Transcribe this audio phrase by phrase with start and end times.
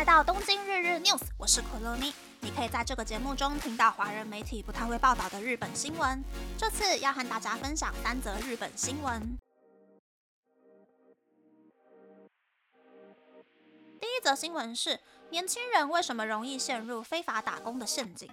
[0.00, 2.10] 来到东京日日 news，我是可乐咪。
[2.40, 6.24] 你可以在这个节目中听到华人媒体不太会报道的日本新闻。
[6.56, 9.20] 这次要和大家分享三则日本新闻。
[14.00, 14.98] 第一则新闻是：
[15.28, 18.26] 年轻人为什么容易陷入非法打工的陷阱？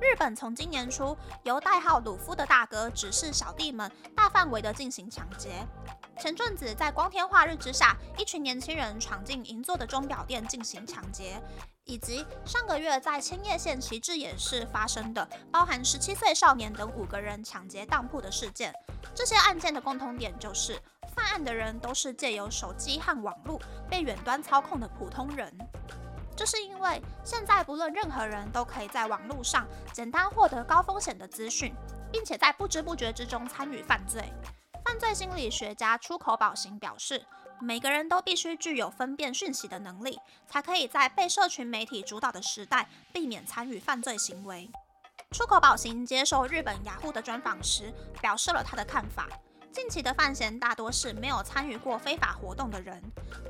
[0.00, 5.66] 日本从今年初，由代号鲁夫的大哥指示小弟们大范围的进行抢劫。
[6.18, 11.40] 前阵子在光天化日之下，一群年轻人闯进银座的钟表店进行抢劫，
[11.84, 18.72] 以及上个月在千叶县旗帜野市发生的包含十七岁少年等五个人抢劫当铺的事件。
[19.14, 20.80] 这些案件的共同点就是，
[21.14, 25.52] 犯案的人都是借由手机和网络被远端操控的普通人。
[26.36, 31.72] 这是因为现在不论任何人都可以在网络上简单获得高风险的资讯，
[32.10, 34.32] 并且在不知不觉之中参与犯罪。
[34.84, 37.24] 犯罪心理学家出口保行表示，
[37.58, 44.70] 每个人都必须具有分辨讯息的能力，才可以在被社群媒体主导的时代避免参与犯罪行为。
[45.30, 49.26] 出口保行接受日本雅虎的专访时，表示了他的看法。
[49.72, 53.02] 近期的犯嫌大多是没有参与过非法活动的人，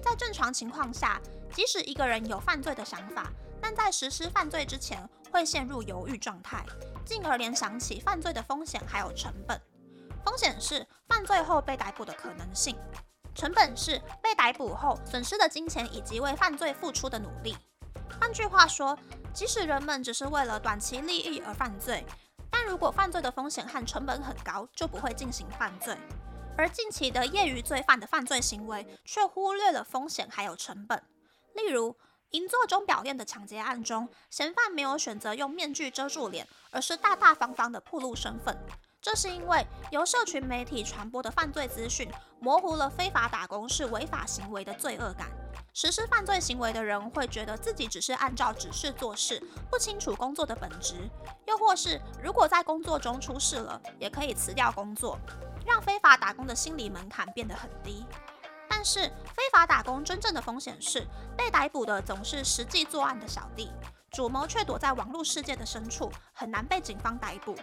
[0.03, 1.21] 在正常情况下，
[1.53, 6.65] 即使一个人有犯罪的想法，但在实施犯罪之前会陷入犹豫状态，
[7.05, 9.61] 进而联想起犯罪的风险还有成本。
[10.25, 12.77] 风险是犯罪后被逮捕的可能性，
[13.35, 17.57] 成本是被逮捕后损失的金钱以及为犯罪付出的努力。
[18.21, 18.99] 换句话说，
[19.33, 22.05] 即使人们只是为了短期利益而犯罪。
[22.51, 25.97] 但如果犯罪的风险和成本很高，就不会进行犯罪。
[26.57, 31.03] 而近期的业余罪犯的犯罪行为却忽略了风险还有成本。
[31.55, 31.97] 例如，
[32.31, 38.57] 银座钟表店的抢劫案中，嫌犯没有选择用面具遮住脸，而是大大方方的暴露身份。
[39.05, 42.11] 这是因为由社群媒体传播的犯罪资讯，
[42.41, 45.29] 模糊了非法打工是违法行为的罪恶感。
[45.75, 49.39] 实施犯罪行为的人会觉得自己只是按照指示做事，
[49.71, 50.95] 不清楚工作的本质；
[51.47, 55.19] 又或是如果在工作中出事了，也可以辞掉工作，
[55.67, 58.07] 让非法打工的心理门槛变得很低。
[58.67, 59.03] 但是，
[59.35, 61.07] 非法打工真正的风险是，
[61.37, 63.71] 被逮捕的总是实际作案的小弟，
[64.11, 67.55] 主谋却躲在网络世界的深处，很难被警方逮捕。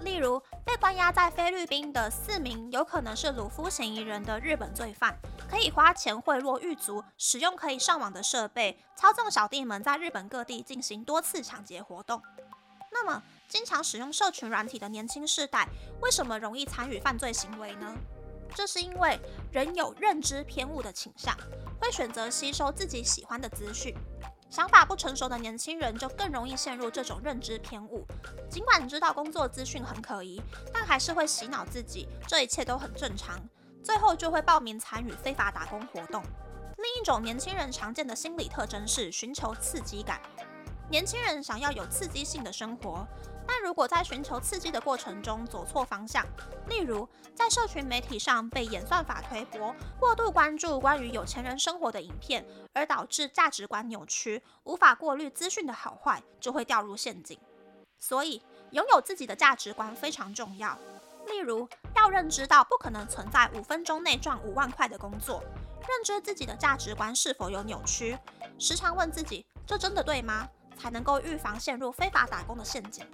[0.00, 5.16] 例如，被关押在菲律宾的四名有可能是鲁夫嫌疑人的日本罪犯，
[5.48, 12.22] 可以花钱贿赂狱卒，使用可以上网的设备，操纵小弟们在日本各地进行多次抢劫活动。
[12.92, 15.68] 那么，经常使用社群软体的年轻世代，
[16.00, 17.94] 为什么容易参与犯罪行为呢？
[18.54, 19.18] 这是因为
[19.50, 21.36] 人有认知偏误的倾向，
[21.80, 23.94] 会选择吸收自己喜欢的资讯。
[24.48, 28.06] 想法不成熟的年轻人就更容易陷入这种认知偏误，
[28.48, 30.40] 尽管知道工作资讯很可疑，
[30.72, 33.38] 但还是会洗脑自己，这一切都很正常，
[33.82, 36.22] 最后就会报名参与非法打工活动。
[36.78, 40.20] 另一种年轻人常见的心理特征是寻求刺激感，
[40.88, 43.06] 年轻人想要有刺激性的生活。
[43.48, 46.26] 但如果在寻求刺激的过程中走错方向，
[46.68, 57.38] 例如在社群媒体上被演算法推播，过度关注关于有钱人生活的影片，而导致价值观扭曲，无法过滤资讯的好坏，就会掉入陷阱。
[58.00, 58.42] 所以，
[58.72, 60.76] 拥有自己的价值观非常重要。
[61.28, 65.40] 例如，要认知到不可能存在五分钟内赚五万块的工作，
[65.88, 68.18] 认知自己的价值观是否有扭曲，
[68.58, 70.48] 时常问自己：这真的对吗？
[70.76, 73.04] 才能够预防陷入非法打工的陷阱。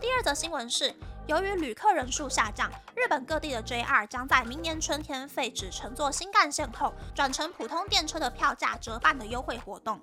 [0.00, 0.94] 第二则新闻是，
[1.26, 10.00] 由于旅客人数下降，日本各地的 JR 将在明年春天废止乘坐新干线后转乘普通电车的票价折半的优惠活动。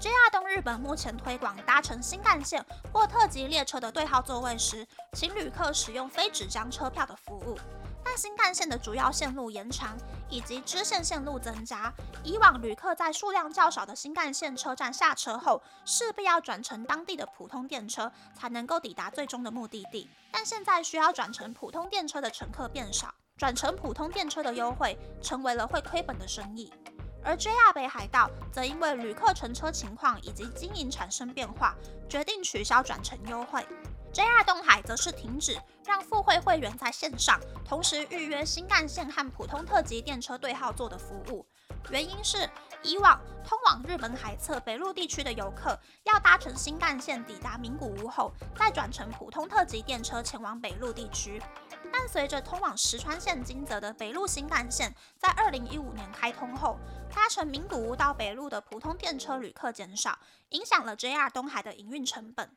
[0.00, 7.56] JR 东日本目前推广搭乘新干线或特急列车的对号座位时，请旅客使用非纸张车票的服务。
[8.16, 9.96] 新干线的主要线路延长
[10.28, 11.92] 以及支线线路增加，
[12.24, 20.08] 以往旅客在数量较少的新干线车站下车后，势必要转乘当地的普通电车才能够抵达最终的目的地。
[20.30, 26.72] 但现在需要转乘普通电车的乘客变少，转乘普通电车的优惠成为了会亏本的生意。
[27.24, 31.76] 而 JR 北海道则因为旅客乘车情况以及经营产生变化，
[32.08, 33.64] 决定取消转乘优惠。
[34.12, 41.46] JR 东海则是停止让付会会员在线上同时预约新干线和普通特急电车对号座的服务，
[41.90, 42.48] 原因是
[42.82, 51.42] 以往通往日本海侧北陆地区的游客要搭乘新干线抵达名古屋后，再转乘普通特急电车前往北陆地区。
[51.90, 56.78] 但随着通往石川县金泽的北陆新干线在二零一五年开通后，
[57.14, 60.18] 搭乘名古屋到北陆的普通电车旅客减少，
[60.50, 62.54] 影响了 JR 东海的营运成本。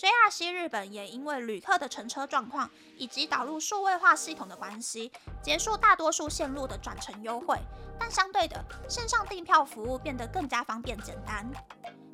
[0.00, 5.12] JR 西日本也因为旅客的乘车状况以及导入数位化系统的关系，
[5.42, 7.58] 结束大多数线路的转乘优惠。
[7.98, 11.46] 但相对的，线上订票服务变得更加方便简单。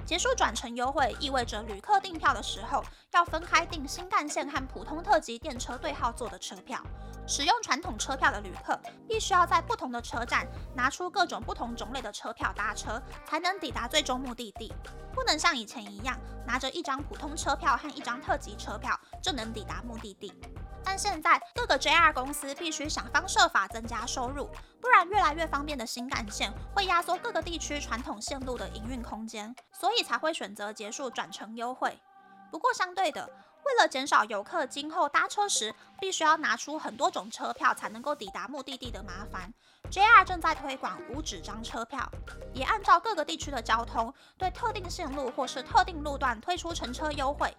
[0.05, 2.83] 结束转乘优惠意味着旅客订票的时候
[3.17, 6.79] 要分开订新干线和普通特急电车对号座的车票。
[7.27, 8.79] 使用传统车票的旅客
[9.09, 14.71] 必须要在不同的车站拿出各种不同种类的车票搭车，才能抵达最终目的地。
[15.15, 16.15] 不能像以前一样
[16.47, 20.31] 拿着一张普通车票和一张特急车票就能抵达目的地。
[20.85, 31.99] 但现在各个 JR 公司必须想方设法增加收入，不然越来越方便的新干线会压缩各个地区传统线路的营运空间，所以才会选择结束转乘优惠。
[32.51, 33.29] 不过相对的，
[33.65, 39.53] 为了减少游客今后搭车时必须要拿出很多种车票才能够抵达目的地的麻烦
[39.91, 42.11] ，JR 正在推广无纸张车票，
[42.55, 47.55] 也按照各个地区的交通，对特定线路或是特定路段推出乘车优惠。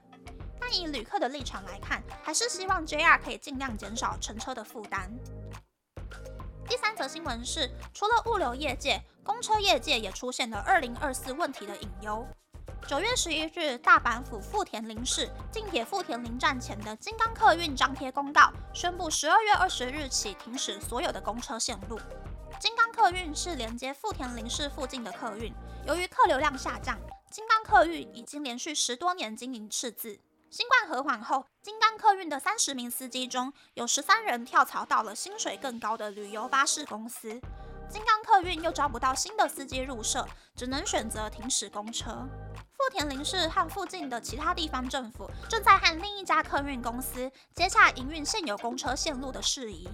[0.59, 5.11] 但以旅客的立场来看，还是希望 JR 可以尽量减少乘车的负担。
[6.67, 12.27] 第三则新闻是，除了物流业界，公车业界也出现了二零二四问题的隐忧。
[12.87, 21.99] 九月十一日，大阪府富田林市近铁富田林站前的金刚客运张贴公告，宣布十二月二十日起停驶所有的公车线路。
[22.61, 25.53] 金刚客运是连接富田林市附近的客运，
[25.85, 26.97] 由于客流量下降，
[27.29, 30.17] 金刚客运已经连续十多年经营赤字。
[30.49, 37.31] 新冠和缓后，金刚客运的三十名司机中有十三人跳槽到了薪水更高的旅游巴士公司，
[37.89, 40.25] 金刚客运又招不到新的司机入社，
[40.55, 42.25] 只能选择停驶公车。
[42.87, 49.89] 富田林市和附近的其他地方政府正在和另一家客运公司接洽营运现有公车线路的事宜。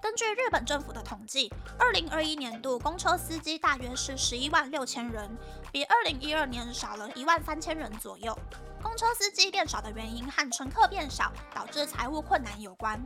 [0.00, 5.36] 根据日本政府的统计，二零二一年度公车司机大约是十一万六千人，
[5.70, 8.34] 比二零一二年少了一万三千人左右。
[8.82, 12.98] 公车司机变少的原因和乘客变少导致财务困难有关。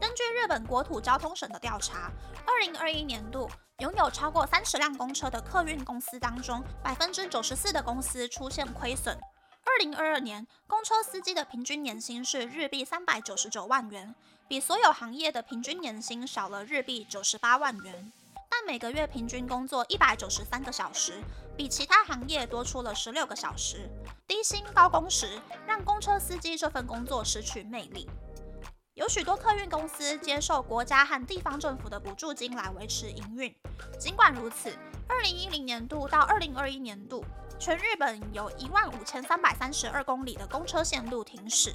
[0.00, 2.10] 根据日本国土交通省的调查，
[2.46, 9.16] 二零二一年度拥有超过三十辆公车的客运公司当中，百分之九十四的公司出现亏损。
[9.64, 14.14] 二零二二年，公车司机的平均年薪是日币三百九十九万元，
[14.46, 18.12] 比所有行业的平均年薪少了日币九十八万元。
[18.48, 21.20] 但每个月平均工作一百九十三个小时，
[21.56, 23.90] 比其他行业多出了十六个小时。
[24.26, 28.08] 低薪高工时让公车司机这份工作失去魅力。
[28.96, 33.54] 有许多客运公司接受国家和地方政府的补助金来维持营运。
[33.98, 34.74] 尽管如此，
[35.06, 37.22] 二零一零年度到二零二一年度，
[37.58, 41.74] 全日本有一万五千三百三十二公里的公车线路停驶。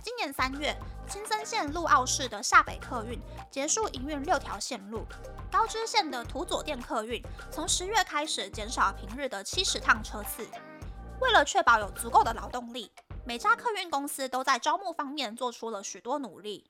[0.00, 0.76] 今年三月，
[1.08, 3.20] 青森县陆奥市的下北客运
[3.50, 5.04] 结束营运六条线路。
[5.50, 7.20] 高知县的土佐店客运
[7.50, 10.46] 从十月开始减少平日的七十趟车次。
[11.20, 12.92] 为了确保有足够的劳动力。
[13.30, 16.68] 每家客运公司都在招募方面做出了许多努力。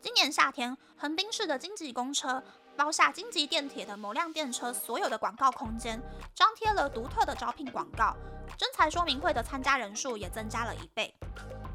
[0.00, 2.42] 今年夏天，横滨市的京急公车
[2.76, 6.02] 包下京急电铁的某辆电车所有的广告空间，
[6.34, 8.16] 张贴了独特的招聘广告。
[8.58, 11.14] 征才说明会的参加人数也增加了一倍。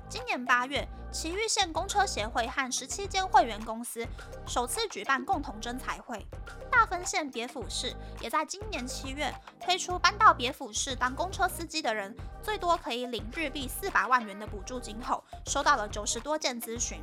[0.08, 4.06] 今年八月，埼玉县公车协会和十七间会员公司
[4.46, 6.26] 首次举办共同征才会。
[6.72, 17.02] 大分县别府市也在今年七月推出，搬到别府市当公车司机的人最多可以领日币四百万元的补助金后，收到了九十多件咨询。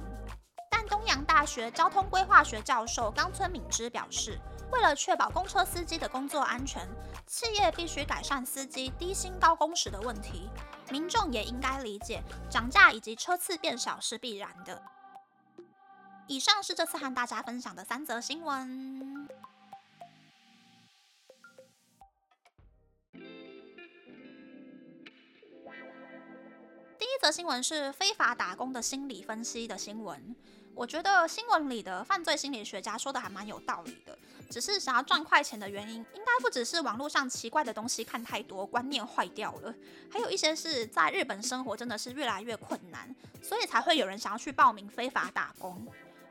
[0.74, 4.40] 但东洋大学交通规划学教授冈村敏之表示，
[4.72, 6.88] 为了确保公车司机的工作安全，
[7.26, 10.48] 企业必须改善司机低薪高工时的问题。
[10.90, 14.82] 民众也应该理解，涨价以及车次变少是必然的。
[16.26, 19.28] 以上是这次和大家分享的三则新闻。
[26.98, 30.34] 第一则新闻是非法打工的心理分析的新闻。
[30.74, 34.18] 我觉得新闻里的犯罪心理学家说的还蛮有道理的，
[34.50, 39.74] 只是想要赚快钱的原因，应该不只是网络上奇怪的东西看太多，观念坏掉了，
[40.10, 45.86] 还有一些是在日本生活真的是越来越困难，所以才会有人想要去报名非法打工。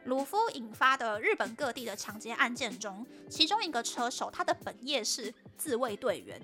[0.05, 6.41] 鲁夫引发的日本各地的抢劫案件中，其中一个车手他的本业是自卫队员，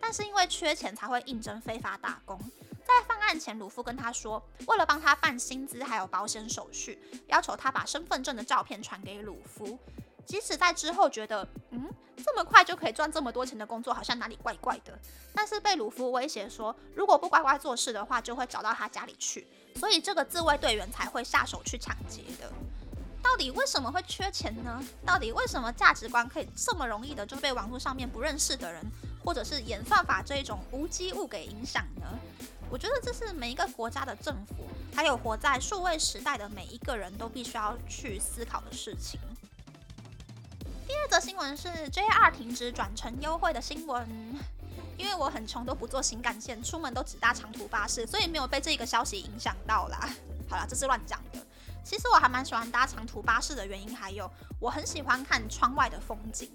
[0.00, 2.38] 但是因为缺钱才会应征非法打工。
[2.86, 9.76] 在犯案前，鲁夫跟他说，为了帮他办薪资还有保险手续，要求他把身份证的照片传给鲁夫。
[10.24, 11.88] 即使在之后觉得，嗯，
[12.24, 14.98] 这么快就可以赚这么多钱的工作，好像哪里怪怪的，
[15.34, 22.52] 但是被鲁夫威胁说，如果不乖乖做事的话，就会找到他家里去，所以这个自卫队员才会下手去抢劫的。
[23.22, 24.82] 到底为什么会缺钱呢？
[25.04, 28.84] 到底为什么价值观可以这么容易的就被网络上面不认识的人，
[29.24, 32.06] 或者是演算法这一种无机物给影响呢？
[32.76, 34.54] 我觉得这是每一个国家的政府，
[34.94, 39.18] 还有活在数位时代的每一个人都必须要去思考的事情。
[40.86, 44.06] 第二则新闻是 JR 停止转乘优惠的新闻。
[44.98, 50.10] 因为我很穷，都不坐新干线，出门都只搭长途巴士，所以没有被这个消息影响到啦。
[50.46, 51.40] 好啦，这是乱讲的。
[51.82, 54.30] 其实我还蛮喜欢搭长途巴士的原因，还有
[54.60, 56.50] 我很喜欢看窗外的风景。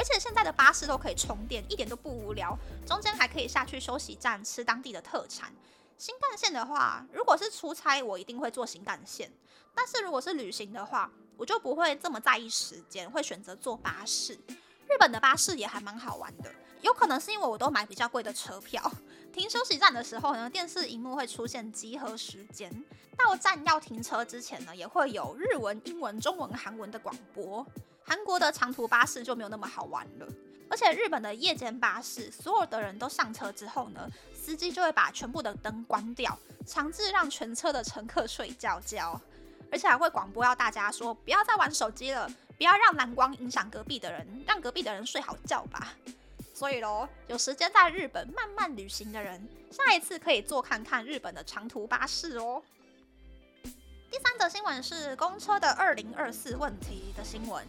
[0.00, 2.58] 而且现在的巴士都可以充电，一点都不无聊。
[2.86, 5.52] 中间还可以下去休息站吃当地的特产。
[5.98, 9.30] 新干线的话，如果是出差，我一定会坐新干线。
[9.74, 14.32] 但是如果是旅行的话，我就不会这么在意时间，会选择坐巴士。
[14.88, 18.90] 日本的巴士也还蛮好玩的，有可能是因为我都买比较贵的车票。
[19.32, 22.70] 停休息站的时候呢，电视荧幕会出现集合时间。
[23.16, 27.66] 到站要停车之前呢，也会有日文、英文、中文、韩文的广播。
[28.02, 30.26] 韩国的长途巴士就没有那么好玩了，
[30.68, 39.20] 而且日本的夜间巴士，所有的人都上车之后呢，司机就会把全部的灯关掉，强制让全车的乘客睡觉觉，
[39.70, 45.92] 而且还会广播要大家说不要再玩手机了，不要让蓝光影响隔壁的人，让隔壁的人睡好觉吧。
[46.60, 52.62] 所以喽，有时间在日本慢慢旅行的人，下一次可以坐看看日本的长途巴士哦。
[54.10, 57.66] 第三则新闻是公车的二零二四问题的新闻。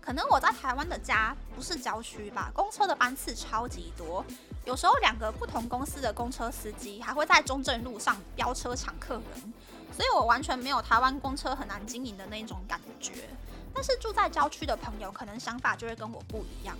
[0.00, 4.24] 可能我在台湾的家不是郊区吧，公车的班次超级多，
[4.64, 9.52] 有时候两个不同公司的公车司机还会在中正路上飙车抢客人，
[9.94, 13.28] 所以我完全没有台湾公车很难经营的那种感觉。
[13.74, 16.74] 但是住在郊区的朋友可能想法就会跟我不一样。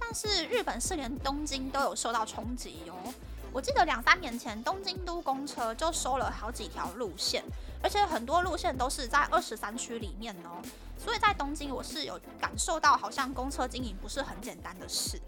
[0.00, 3.12] 但是日本是连东京都有受到冲击哦，
[3.52, 7.42] 我记得两三年前东京都公车就收了好几条路线，
[7.82, 10.62] 而且很多路线都是在二十三区里面哦。
[10.96, 15.20] 所以在东京，我是有感受到，好像公车经营不是很简单的事。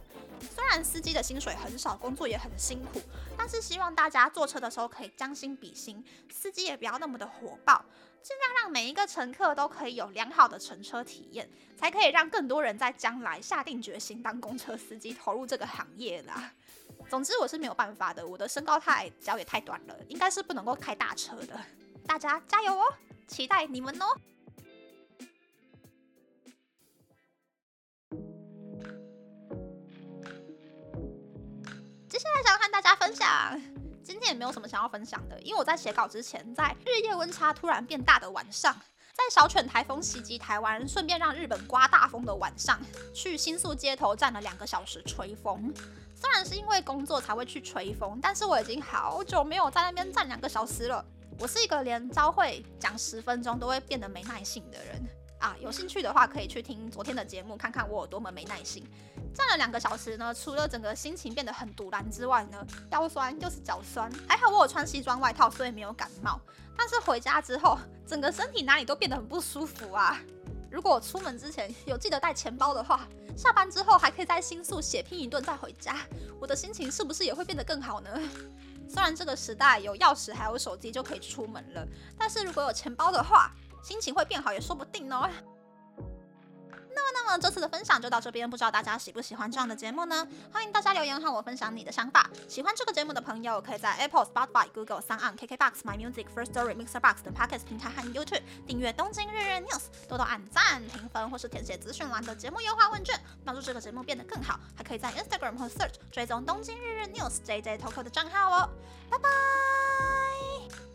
[0.55, 3.01] 虽然司机的薪水很少，工作也很辛苦，
[3.37, 7.85] 但是希望大家坐车的时候可以将心比心，司机也不要那么的火爆，
[8.27, 16.53] 尽量让每一个乘客都可以有良好的乘车体验，才可以让更多人在将来下定决心当公车司机，投入这个行业啦。
[17.09, 21.57] 总之我是没有办法的，我的身高太矮，脚也太短了，应该是不能够开大车的。
[22.05, 22.93] 大家加油哦，
[23.29, 24.07] 期待你们哦。
[32.09, 33.63] 接下来想要和大家分享，
[34.07, 38.73] 今天也没有什么想要分享的，因为我在写稿之前，在日夜温差突然变大的晚上，
[39.13, 42.81] 在小犬台风袭击台湾，顺便让日本刮大风的晚上，
[43.13, 45.75] 去新宿街头站了两个小时吹风。
[46.15, 51.05] 虽然是因为工作才会去吹风，但是我已经好久没有在那边站两个小时了。
[51.41, 55.03] 我是一个连朝会讲十分钟都会变得没耐性的人
[55.41, 55.57] 啊！
[55.61, 58.87] 有兴趣的话，可以去听昨天的节目，看看我有多么没耐心。
[59.37, 64.11] 站了两个小时呢，除了整个心情变得很堵然之外呢，腰酸又是脚酸。
[64.27, 66.41] 还好我有穿西装外套，所以没有感冒。
[66.75, 70.19] 但是回家之后，整个身体哪里都变得很不舒服啊！
[70.71, 75.99] 如果我出门之前有记得带钱包的话，下班之后还可以在新宿血拼一顿再回家，
[76.41, 78.11] 我的心情是不是也会变得更好呢？
[78.89, 83.53] 虽然这个时代有钥匙还有手机就可以出门了，但是如果有钱包的话，
[83.83, 85.29] 心情会变好也说不定哦。
[86.97, 90.27] 那么，那么这次的分享就到这边，不知道大家喜不喜欢这样的节目呢？
[90.51, 92.29] 欢迎大家留言和我分享你的想法。
[92.49, 104.59] 喜欢这个节目的朋友，可以在 Apple、Spotify、Google、s o n KKBox、My Music、First Story、Mixer Box 等 Podcast 平台和 YouTube 订阅《东京日日 News》，多多按赞、评分或是填写资讯栏的节目优化问卷，帮助这个节目变得更好。
[104.75, 108.71] 还可以在 Instagram 和 Search 追踪《东京日日 News》JJ Toko 的账号哦。
[109.11, 110.86] 拜拜。